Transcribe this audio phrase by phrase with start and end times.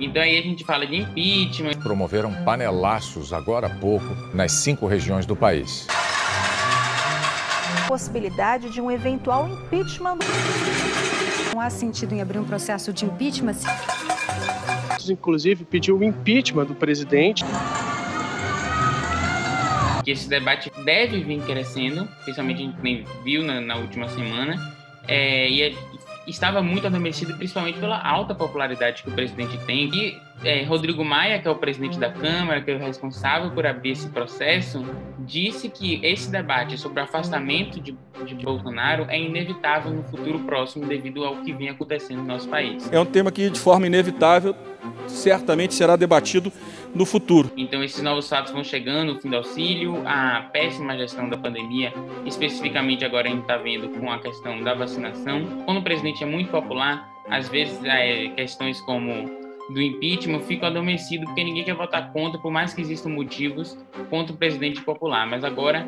[0.00, 1.78] Então aí a gente fala de impeachment.
[1.82, 5.86] Promoveram panelaços agora há pouco nas cinco regiões do país.
[7.86, 10.18] Possibilidade de um eventual impeachment.
[11.52, 13.56] Não há sentido em abrir um processo de impeachment.
[15.08, 17.44] Inclusive pediu o impeachment do presidente.
[20.02, 24.80] Que esse debate deve vir crescendo, principalmente a gente viu na, na última semana.
[25.06, 25.74] É, e é,
[26.26, 29.88] estava muito adormecido, principalmente pela alta popularidade que o presidente tem.
[29.94, 33.66] E é, Rodrigo Maia, que é o presidente da Câmara, que é o responsável por
[33.66, 34.84] abrir esse processo,
[35.20, 40.86] disse que esse debate sobre o afastamento de, de Bolsonaro é inevitável no futuro próximo
[40.86, 42.90] devido ao que vem acontecendo no nosso país.
[42.92, 44.54] É um tema que, de forma inevitável,
[45.06, 46.52] certamente será debatido
[46.94, 47.50] no futuro.
[47.56, 51.92] Então, esses novos fatos vão chegando, o fim do auxílio, a péssima gestão da pandemia,
[52.26, 55.44] especificamente agora a gente está vendo com a questão da vacinação.
[55.64, 59.40] Quando o presidente é muito popular, às vezes é, questões como
[59.72, 64.34] do impeachment ficam adormecidos porque ninguém quer votar contra, por mais que existam motivos contra
[64.34, 65.26] o presidente popular.
[65.28, 65.86] Mas agora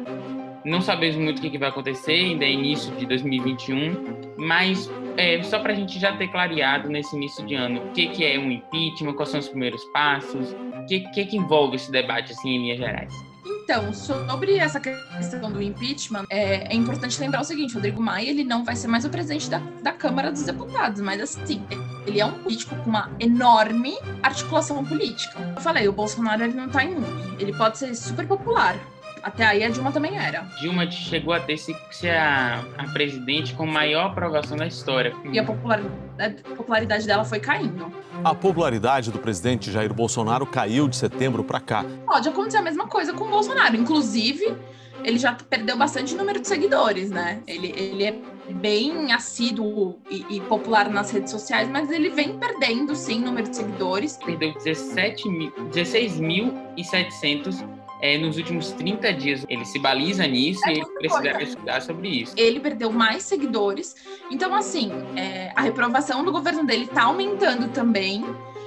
[0.65, 5.59] não sabemos muito o que vai acontecer, ainda é início de 2021, mas é, só
[5.59, 8.51] para a gente já ter clareado nesse início de ano o que, que é um
[8.51, 12.59] impeachment, quais são os primeiros passos, o que, que, que envolve esse debate assim, em
[12.63, 13.33] linhas gerais.
[13.65, 18.45] Então, sobre essa questão do impeachment, é, é, importante lembrar o seguinte: Rodrigo Maia ele
[18.45, 21.65] não vai ser mais o presidente da, da Câmara dos Deputados, mas assim,
[22.07, 25.39] ele é um político com uma enorme articulação política.
[25.57, 27.37] Eu falei, o Bolsonaro ele não tá imune.
[27.39, 28.77] Ele pode ser super popular,
[29.23, 30.41] até aí a Dilma também era.
[30.61, 31.75] Dilma chegou a ter se,
[32.09, 35.15] a, a presidente com maior aprovação da história.
[35.33, 37.93] E a popularidade, a popularidade dela foi caindo.
[38.25, 41.85] A popularidade do presidente Jair Bolsonaro caiu de setembro para cá.
[42.05, 43.77] Pode acontecer a mesma coisa com o Bolsonaro.
[43.77, 44.57] Inclusive,
[45.05, 47.43] ele já perdeu bastante número de seguidores, né?
[47.47, 48.19] Ele, ele é
[48.55, 53.57] bem assíduo e, e, popular nas redes sociais, mas ele vem perdendo, sim, número de
[53.57, 54.17] seguidores.
[54.17, 59.47] Perdeu 17 mil, 16.700 é, nos últimos 30 dias.
[59.49, 62.35] Ele se baliza nisso é e ele precisa estudar sobre isso.
[62.37, 63.95] Ele perdeu mais seguidores.
[64.31, 68.25] Então, assim, é, a reprovação do governo dele está aumentando também.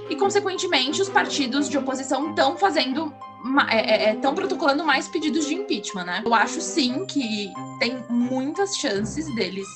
[0.09, 3.13] E, consequentemente, os partidos de oposição estão fazendo
[3.45, 6.23] estão é, é, é protocolando mais pedidos de impeachment, né?
[6.25, 9.67] Eu acho sim que tem muitas chances deles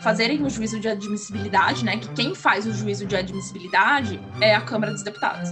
[0.00, 1.96] fazerem o juízo de admissibilidade, né?
[1.96, 5.50] Que quem faz o juízo de admissibilidade é a Câmara dos Deputados.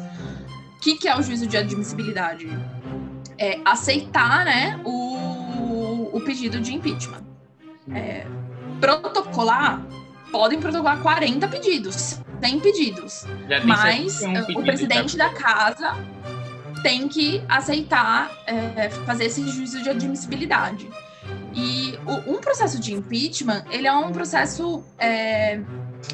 [0.87, 2.49] O que, que é o juízo de admissibilidade?
[3.37, 7.25] É aceitar, né, o, o pedido de impeachment.
[7.93, 8.25] É,
[8.81, 9.85] protocolar,
[10.31, 13.25] podem protocolar 40 pedidos, 100 pedidos.
[13.65, 15.93] Mas pedido, o presidente da casa
[16.85, 20.89] tem que aceitar é, fazer esse juízo de admissibilidade.
[21.53, 25.59] E o, um processo de impeachment, ele é um processo é,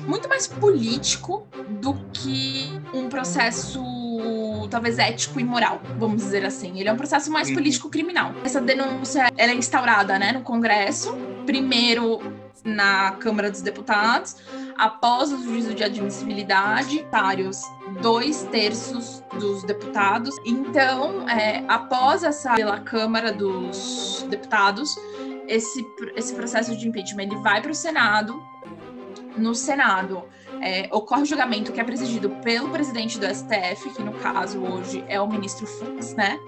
[0.06, 1.46] muito mais político
[1.78, 3.82] do que um processo
[4.68, 6.78] talvez ético e moral, vamos dizer assim.
[6.78, 7.54] Ele é um processo mais uhum.
[7.54, 8.32] político-criminal.
[8.44, 12.20] Essa denúncia ela é instaurada né, no Congresso, primeiro
[12.64, 14.36] na Câmara dos Deputados,
[14.76, 17.60] após o juízo de admissibilidade, vários
[18.00, 20.34] dois terços dos deputados.
[20.44, 24.94] Então, é, após essa pela Câmara dos Deputados,
[25.48, 25.84] esse,
[26.16, 28.42] esse processo de impeachment ele vai para o Senado.
[29.36, 30.24] No Senado,
[30.60, 35.04] é, ocorre o julgamento que é presidido pelo presidente do STF, que no caso hoje
[35.08, 36.38] é o ministro Fux, né?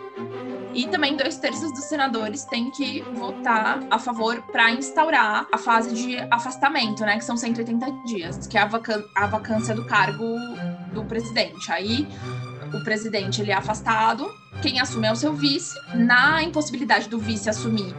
[0.74, 5.94] E também dois terços dos senadores têm que votar a favor para instaurar a fase
[5.94, 7.16] de afastamento, né?
[7.16, 8.68] Que são 180 dias, que é a,
[9.14, 10.24] a vacância do cargo
[10.92, 11.70] do presidente.
[11.70, 12.08] Aí
[12.72, 14.28] o presidente ele é afastado,
[14.62, 15.78] quem assume é o seu vice.
[15.94, 17.94] Na impossibilidade do vice assumir,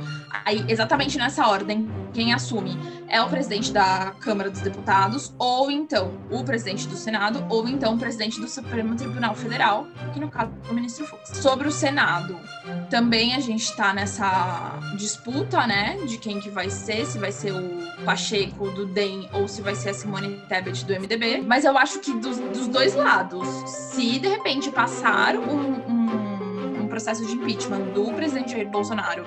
[0.45, 2.77] aí exatamente nessa ordem, quem assume
[3.07, 7.95] é o presidente da Câmara dos Deputados, ou então o presidente do Senado, ou então
[7.95, 11.29] o presidente do Supremo Tribunal Federal, que no caso é o ministro Fux.
[11.37, 12.37] Sobre o Senado,
[12.89, 17.51] também a gente está nessa disputa, né, de quem que vai ser, se vai ser
[17.51, 21.41] o Pacheco do DEM ou se vai ser a Simone Tebet do MDB.
[21.41, 25.94] Mas eu acho que dos, dos dois lados, se de repente passar um, um,
[26.95, 29.25] processo de impeachment do presidente Jair Bolsonaro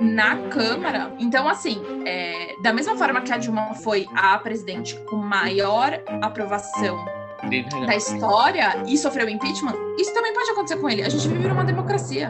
[0.00, 1.12] na Câmara.
[1.18, 7.04] Então, assim, é, da mesma forma que a Dilma foi a presidente com maior aprovação
[7.86, 11.02] da história e sofreu impeachment, isso também pode acontecer com ele.
[11.02, 12.26] A gente vive numa democracia.